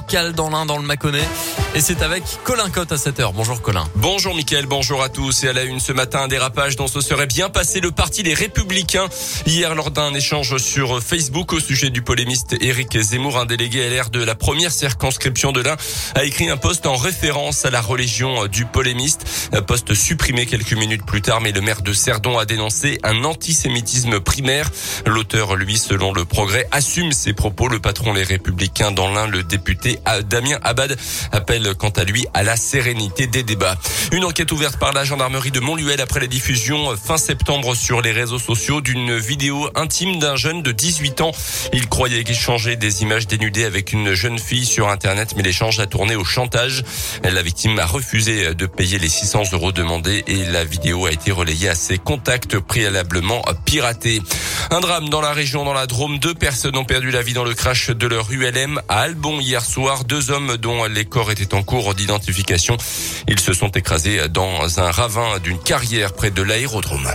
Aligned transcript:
local 0.00 0.32
dans 0.32 0.48
l'un 0.48 0.64
dans 0.64 0.78
le 0.78 0.84
Mâconnais. 0.84 1.28
Et 1.72 1.80
c'est 1.80 2.02
avec 2.02 2.24
Colin 2.42 2.68
Cotte 2.68 2.90
à 2.90 2.96
7h. 2.96 3.30
Bonjour 3.32 3.62
Colin. 3.62 3.84
Bonjour 3.94 4.34
Mickaël, 4.34 4.66
bonjour 4.66 5.04
à 5.04 5.08
tous. 5.08 5.44
Et 5.44 5.48
à 5.48 5.52
la 5.52 5.62
une 5.62 5.78
ce 5.78 5.92
matin, 5.92 6.22
un 6.22 6.26
dérapage 6.26 6.74
dont 6.74 6.88
se 6.88 7.00
serait 7.00 7.28
bien 7.28 7.48
passé 7.48 7.78
le 7.78 7.92
parti 7.92 8.24
Les 8.24 8.34
Républicains. 8.34 9.06
Hier, 9.46 9.72
lors 9.76 9.92
d'un 9.92 10.12
échange 10.12 10.56
sur 10.56 11.00
Facebook 11.00 11.52
au 11.52 11.60
sujet 11.60 11.90
du 11.90 12.02
polémiste 12.02 12.56
Éric 12.60 13.00
Zemmour, 13.00 13.38
un 13.38 13.46
délégué 13.46 13.88
LR 13.88 14.10
de 14.10 14.20
la 14.20 14.34
première 14.34 14.72
circonscription 14.72 15.52
de 15.52 15.60
l'Ain, 15.60 15.76
a 16.16 16.24
écrit 16.24 16.50
un 16.50 16.56
poste 16.56 16.86
en 16.86 16.96
référence 16.96 17.64
à 17.64 17.70
la 17.70 17.80
religion 17.80 18.48
du 18.48 18.64
polémiste. 18.64 19.24
Un 19.52 19.62
poste 19.62 19.94
supprimé 19.94 20.46
quelques 20.46 20.74
minutes 20.74 21.06
plus 21.06 21.22
tard, 21.22 21.40
mais 21.40 21.52
le 21.52 21.60
maire 21.60 21.82
de 21.82 21.92
Cerdon 21.92 22.36
a 22.36 22.46
dénoncé 22.46 22.98
un 23.04 23.22
antisémitisme 23.22 24.18
primaire. 24.18 24.68
L'auteur, 25.06 25.54
lui, 25.54 25.78
selon 25.78 26.12
le 26.12 26.24
progrès, 26.24 26.66
assume 26.72 27.12
ses 27.12 27.32
propos. 27.32 27.68
Le 27.68 27.78
patron 27.78 28.12
Les 28.12 28.24
Républicains 28.24 28.90
dans 28.90 29.08
l'Ain, 29.08 29.28
le 29.28 29.44
député 29.44 30.00
Damien 30.28 30.58
Abad, 30.64 30.98
appelle 31.30 31.59
quant 31.74 31.90
à 31.90 32.04
lui 32.04 32.26
à 32.34 32.42
la 32.42 32.56
sérénité 32.56 33.26
des 33.26 33.42
débats. 33.42 33.76
Une 34.12 34.24
enquête 34.24 34.50
ouverte 34.52 34.78
par 34.78 34.92
la 34.92 35.04
gendarmerie 35.04 35.50
de 35.50 35.60
Montluel 35.60 36.00
après 36.00 36.20
la 36.20 36.26
diffusion 36.26 36.96
fin 36.96 37.16
septembre 37.16 37.74
sur 37.74 38.02
les 38.02 38.12
réseaux 38.12 38.38
sociaux 38.38 38.80
d'une 38.80 39.16
vidéo 39.16 39.68
intime 39.74 40.18
d'un 40.18 40.36
jeune 40.36 40.62
de 40.62 40.72
18 40.72 41.20
ans. 41.20 41.32
Il 41.72 41.88
croyait 41.88 42.24
échanger 42.26 42.76
des 42.76 43.02
images 43.02 43.26
dénudées 43.26 43.64
avec 43.64 43.92
une 43.92 44.14
jeune 44.14 44.38
fille 44.38 44.66
sur 44.66 44.88
Internet, 44.88 45.34
mais 45.36 45.42
l'échange 45.42 45.80
a 45.80 45.86
tourné 45.86 46.16
au 46.16 46.24
chantage. 46.24 46.84
La 47.22 47.42
victime 47.42 47.78
a 47.78 47.86
refusé 47.86 48.54
de 48.54 48.66
payer 48.66 48.98
les 48.98 49.08
600 49.08 49.42
euros 49.52 49.72
demandés 49.72 50.24
et 50.26 50.44
la 50.44 50.64
vidéo 50.64 51.06
a 51.06 51.12
été 51.12 51.30
relayée 51.30 51.68
à 51.68 51.74
ses 51.74 51.98
contacts 51.98 52.58
préalablement 52.58 53.42
piratés. 53.64 54.22
Un 54.70 54.80
drame 54.80 55.08
dans 55.08 55.20
la 55.20 55.32
région, 55.32 55.64
dans 55.64 55.72
la 55.72 55.86
Drôme. 55.86 56.18
Deux 56.18 56.34
personnes 56.34 56.76
ont 56.76 56.84
perdu 56.84 57.10
la 57.10 57.22
vie 57.22 57.32
dans 57.32 57.44
le 57.44 57.54
crash 57.54 57.90
de 57.90 58.06
leur 58.06 58.30
ULM 58.30 58.80
à 58.88 59.00
Albon 59.00 59.40
hier 59.40 59.64
soir. 59.64 60.04
Deux 60.04 60.30
hommes 60.30 60.56
dont 60.56 60.84
les 60.84 61.04
corps 61.04 61.30
étaient 61.30 61.49
en 61.54 61.62
cours 61.62 61.94
d'identification. 61.94 62.76
Ils 63.28 63.40
se 63.40 63.52
sont 63.52 63.70
écrasés 63.70 64.28
dans 64.28 64.80
un 64.80 64.90
ravin 64.90 65.38
d'une 65.38 65.58
carrière 65.58 66.12
près 66.12 66.30
de 66.30 66.42
l'aérodrome. 66.42 67.10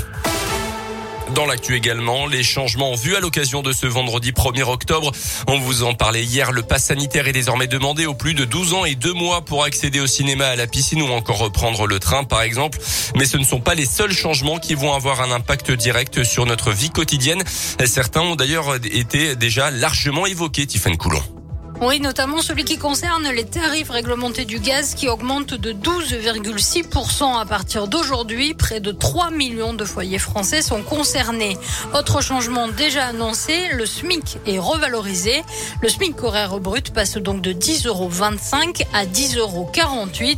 Dans 1.34 1.46
l'actu 1.48 1.76
également, 1.76 2.28
les 2.28 2.44
changements 2.44 2.94
vus 2.96 3.16
à 3.16 3.20
l'occasion 3.20 3.64
de 3.64 3.74
ce 3.74 3.88
vendredi 3.88 4.32
1er 4.32 4.64
octobre. 4.64 5.12
On 5.48 5.60
vous 5.60 5.84
en 5.84 5.94
parlait 5.94 6.24
hier. 6.24 6.52
Le 6.52 6.62
pass 6.62 6.86
sanitaire 6.86 7.28
est 7.28 7.34
désormais 7.34 7.68
demandé 7.68 8.06
aux 8.06 8.14
plus 8.14 8.36
de 8.36 8.46
12 8.46 8.74
ans 8.74 8.86
et 8.86 8.96
2 8.96 9.12
mois 9.12 9.42
pour 9.44 9.64
accéder 9.64 10.00
au 10.00 10.08
cinéma, 10.08 10.46
à 10.46 10.56
la 10.56 10.68
piscine 10.68 11.02
ou 11.02 11.08
encore 11.08 11.40
reprendre 11.40 11.88
le 11.88 12.00
train, 12.00 12.24
par 12.24 12.42
exemple. 12.42 12.80
Mais 13.16 13.26
ce 13.26 13.38
ne 13.38 13.44
sont 13.44 13.60
pas 13.60 13.76
les 13.76 13.86
seuls 13.86 14.14
changements 14.14 14.60
qui 14.60 14.76
vont 14.76 14.94
avoir 14.94 15.22
un 15.22 15.32
impact 15.32 15.72
direct 15.72 16.24
sur 16.24 16.46
notre 16.46 16.72
vie 16.72 16.92
quotidienne. 16.92 17.44
Certains 17.86 18.22
ont 18.22 18.36
d'ailleurs 18.36 18.76
été 18.76 19.36
déjà 19.36 19.72
largement 19.72 20.26
évoqués, 20.28 20.68
Tiffany 20.68 20.98
Coulon. 20.98 21.35
Oui, 21.82 22.00
notamment 22.00 22.42
celui 22.42 22.64
qui 22.64 22.78
concerne 22.78 23.28
les 23.30 23.44
tarifs 23.44 23.90
réglementés 23.90 24.46
du 24.46 24.60
gaz 24.60 24.96
qui 24.96 25.10
augmentent 25.10 25.54
de 25.54 25.74
12,6% 25.74 27.38
à 27.38 27.46
partir 27.46 27.90
d'aujourd'hui. 27.90 28.54
Près 28.54 28.80
de 28.80 28.94
3 28.94 29.32
millions 29.32 29.74
de 29.74 29.84
foyers 29.84 30.18
français 30.18 30.62
sont 30.62 30.84
concernés. 30.84 31.58
Autre 31.94 32.22
changement 32.22 32.70
déjà 32.70 33.08
annoncé, 33.08 33.68
le 33.74 33.86
SMIC 33.86 34.38
est 34.48 34.58
revalorisé. 34.58 35.44
Le 35.82 35.90
SMIC 35.90 36.24
horaire 36.24 36.58
brut 36.60 36.94
passe 36.94 37.18
donc 37.18 37.42
de 37.42 37.52
10,25 37.52 37.88
euros 37.88 38.10
à 38.94 39.06
10,48 39.06 39.38
euros. 39.38 39.70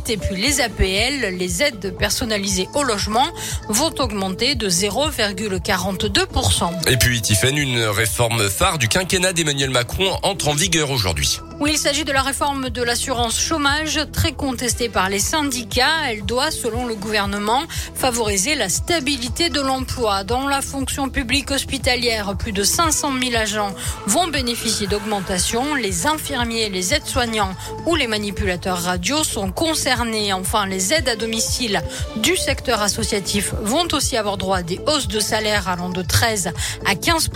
Et 0.08 0.16
puis 0.16 0.34
les 0.36 0.60
APL, 0.60 1.36
les 1.36 1.62
aides 1.62 1.96
personnalisées 1.96 2.68
au 2.74 2.82
logement, 2.82 3.28
vont 3.68 3.94
augmenter 4.00 4.56
de 4.56 4.68
0,42%. 4.68 6.90
Et 6.90 6.96
puis 6.96 7.22
Tiffany, 7.22 7.60
une 7.60 7.84
réforme 7.84 8.48
phare 8.48 8.78
du 8.78 8.88
quinquennat 8.88 9.32
d'Emmanuel 9.32 9.70
Macron 9.70 10.18
entre 10.24 10.48
en 10.48 10.54
vigueur 10.54 10.90
aujourd'hui. 10.90 11.27
Прощаемся. 11.28 11.47
Oui, 11.60 11.72
il 11.72 11.78
s'agit 11.78 12.04
de 12.04 12.12
la 12.12 12.22
réforme 12.22 12.70
de 12.70 12.82
l'assurance 12.84 13.40
chômage, 13.40 13.98
très 14.12 14.30
contestée 14.30 14.88
par 14.88 15.08
les 15.08 15.18
syndicats. 15.18 16.08
Elle 16.08 16.24
doit, 16.24 16.52
selon 16.52 16.86
le 16.86 16.94
gouvernement, 16.94 17.64
favoriser 17.96 18.54
la 18.54 18.68
stabilité 18.68 19.48
de 19.48 19.60
l'emploi. 19.60 20.22
Dans 20.22 20.46
la 20.46 20.62
fonction 20.62 21.08
publique 21.08 21.50
hospitalière, 21.50 22.36
plus 22.36 22.52
de 22.52 22.62
500 22.62 23.10
000 23.20 23.34
agents 23.34 23.74
vont 24.06 24.28
bénéficier 24.28 24.86
d'augmentation. 24.86 25.74
Les 25.74 26.06
infirmiers, 26.06 26.68
les 26.68 26.94
aides-soignants 26.94 27.56
ou 27.86 27.96
les 27.96 28.06
manipulateurs 28.06 28.78
radio 28.78 29.24
sont 29.24 29.50
concernés. 29.50 30.32
Enfin, 30.32 30.64
les 30.64 30.92
aides 30.92 31.08
à 31.08 31.16
domicile 31.16 31.82
du 32.18 32.36
secteur 32.36 32.82
associatif 32.82 33.52
vont 33.62 33.88
aussi 33.92 34.16
avoir 34.16 34.36
droit 34.36 34.58
à 34.58 34.62
des 34.62 34.78
hausses 34.86 35.08
de 35.08 35.18
salaire 35.18 35.68
allant 35.68 35.90
de 35.90 36.02
13 36.02 36.52
à 36.86 36.94
15 36.94 37.30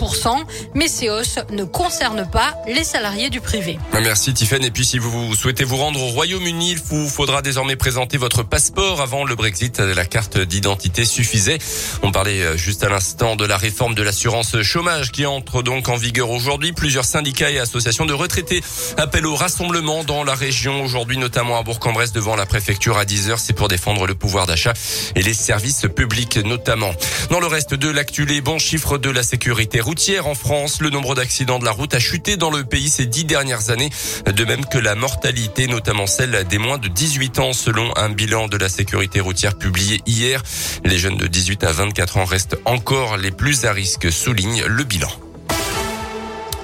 mais 0.75 0.87
ces 0.87 1.09
hausses 1.09 1.39
ne 1.51 1.65
concernent 1.65 2.29
pas 2.31 2.55
les 2.67 2.85
salariés 2.85 3.29
du 3.29 3.41
privé. 3.41 3.77
Tiffany. 4.15 4.67
Et 4.67 4.71
puis 4.71 4.85
si 4.85 4.99
vous 4.99 5.35
souhaitez 5.35 5.63
vous 5.63 5.77
rendre 5.77 6.01
au 6.01 6.07
Royaume-Uni, 6.07 6.71
il 6.71 6.79
vous 6.79 7.09
faudra 7.09 7.41
désormais 7.41 7.75
présenter 7.75 8.17
votre 8.17 8.43
passeport 8.43 9.01
avant 9.01 9.25
le 9.25 9.35
Brexit. 9.35 9.79
La 9.79 10.05
carte 10.05 10.37
d'identité 10.37 11.03
suffisait. 11.03 11.57
On 12.03 12.11
parlait 12.11 12.41
euh, 12.41 12.57
juste 12.57 12.83
à 12.83 12.89
l'instant 12.89 13.35
de 13.35 13.45
la 13.45 13.57
réforme 13.57 13.95
de 13.95 14.03
l'assurance 14.03 14.61
chômage 14.61 15.11
qui 15.11 15.25
entre 15.25 15.63
donc 15.63 15.89
en 15.89 15.95
vigueur 15.95 16.29
aujourd'hui. 16.29 16.73
Plusieurs 16.73 17.05
syndicats 17.05 17.49
et 17.49 17.59
associations 17.59 18.05
de 18.05 18.13
retraités 18.13 18.61
appellent 18.97 19.25
au 19.25 19.35
rassemblement 19.35 20.03
dans 20.03 20.23
la 20.23 20.35
région 20.35 20.83
aujourd'hui, 20.83 21.17
notamment 21.17 21.57
à 21.57 21.63
Bourg-en-Bresse 21.63 22.11
devant 22.11 22.35
la 22.35 22.45
préfecture 22.45 22.97
à 22.97 23.05
10h. 23.05 23.37
C'est 23.37 23.53
pour 23.53 23.67
défendre 23.67 24.05
le 24.05 24.15
pouvoir 24.15 24.45
d'achat 24.45 24.73
et 25.15 25.23
les 25.23 25.33
services 25.33 25.87
publics 25.95 26.37
notamment. 26.37 26.91
Dans 27.29 27.39
le 27.39 27.47
reste 27.47 27.73
de 27.73 27.89
l'actu, 27.89 28.25
les 28.25 28.41
bons 28.41 28.59
chiffres 28.59 28.97
de 28.97 29.09
la 29.09 29.23
sécurité 29.23 29.81
routière 29.81 30.27
en 30.27 30.35
France. 30.35 30.81
Le 30.81 30.91
nombre 30.91 31.15
d'accidents 31.15 31.59
de 31.59 31.65
la 31.65 31.71
route 31.71 31.95
a 31.95 31.99
chuté 31.99 32.37
dans 32.37 32.51
le 32.51 32.63
pays 32.63 32.89
ces 32.89 33.05
dix 33.05 33.25
dernières 33.25 33.71
années 33.71 33.89
de 34.25 34.45
même 34.45 34.65
que 34.65 34.77
la 34.77 34.95
mortalité, 34.95 35.67
notamment 35.67 36.07
celle 36.07 36.45
des 36.49 36.57
moins 36.57 36.77
de 36.77 36.87
18 36.87 37.39
ans, 37.39 37.53
selon 37.53 37.95
un 37.95 38.09
bilan 38.09 38.47
de 38.47 38.57
la 38.57 38.69
sécurité 38.69 39.19
routière 39.19 39.55
publié 39.55 40.01
hier. 40.05 40.41
Les 40.83 40.97
jeunes 40.97 41.17
de 41.17 41.27
18 41.27 41.63
à 41.63 41.71
24 41.71 42.17
ans 42.17 42.25
restent 42.25 42.57
encore 42.65 43.17
les 43.17 43.31
plus 43.31 43.65
à 43.65 43.73
risque, 43.73 44.11
souligne 44.11 44.63
le 44.65 44.83
bilan. 44.83 45.22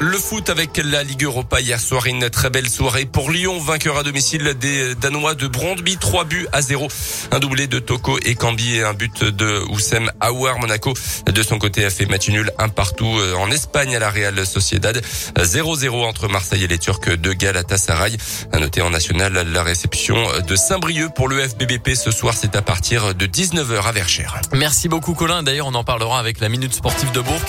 Le 0.01 0.17
foot 0.17 0.49
avec 0.49 0.77
la 0.81 1.03
Ligue 1.03 1.25
Europa 1.25 1.59
hier 1.59 1.77
soir, 1.77 2.05
une 2.05 2.29
très 2.29 2.49
belle 2.49 2.69
soirée 2.69 3.03
pour 3.03 3.31
Lyon, 3.31 3.59
vainqueur 3.59 3.97
à 3.97 4.03
domicile 4.03 4.53
des 4.57 4.95
Danois 4.95 5.35
de 5.35 5.45
Brondby, 5.45 5.97
3 5.97 6.23
buts 6.23 6.47
à 6.53 6.61
0. 6.61 6.87
Un 7.31 7.39
doublé 7.39 7.67
de 7.67 7.79
Toko 7.79 8.17
et 8.23 8.35
Cambi 8.35 8.75
et 8.75 8.83
un 8.83 8.93
but 8.93 9.25
de 9.25 9.61
Oussem 9.69 10.09
Aouar. 10.21 10.57
Monaco, 10.59 10.93
de 11.25 11.43
son 11.43 11.59
côté, 11.59 11.83
a 11.83 11.89
fait 11.89 12.05
match 12.05 12.29
nul 12.29 12.49
un 12.57 12.69
partout 12.69 13.13
euh, 13.19 13.35
en 13.35 13.51
Espagne 13.51 13.93
à 13.93 13.99
la 13.99 14.09
Real 14.09 14.45
Sociedad. 14.45 15.01
0-0 15.37 16.05
entre 16.05 16.29
Marseille 16.29 16.63
et 16.63 16.67
les 16.67 16.77
Turcs 16.79 17.17
de 17.17 17.33
Galatasaray. 17.33 18.15
À 18.53 18.59
noter 18.59 18.81
en 18.81 18.91
national 18.91 19.33
la 19.33 19.63
réception 19.63 20.15
de 20.47 20.55
Saint-Brieuc 20.55 21.13
pour 21.13 21.27
le 21.27 21.45
FBBP 21.45 21.95
ce 21.95 22.11
soir, 22.11 22.35
c'est 22.37 22.55
à 22.55 22.61
partir 22.61 23.15
de 23.15 23.25
19h 23.25 23.81
à 23.83 23.91
Verchères. 23.91 24.39
Merci 24.53 24.87
beaucoup 24.87 25.13
Colin. 25.13 25.43
D'ailleurs, 25.43 25.67
on 25.67 25.75
en 25.75 25.83
parlera 25.83 26.19
avec 26.19 26.39
la 26.39 26.47
Minute 26.47 26.73
Sportive 26.73 27.11
de 27.11 27.19
Bourg. 27.19 27.41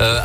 Euh, 0.00 0.22